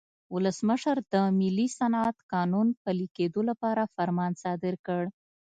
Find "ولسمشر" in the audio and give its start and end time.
0.33-0.97